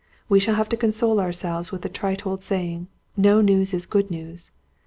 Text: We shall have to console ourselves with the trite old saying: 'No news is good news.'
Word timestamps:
We 0.27 0.39
shall 0.39 0.55
have 0.55 0.67
to 0.69 0.75
console 0.77 1.19
ourselves 1.19 1.71
with 1.71 1.83
the 1.83 1.87
trite 1.87 2.25
old 2.25 2.41
saying: 2.41 2.87
'No 3.15 3.39
news 3.39 3.71
is 3.71 3.85
good 3.85 4.09
news.' 4.09 4.49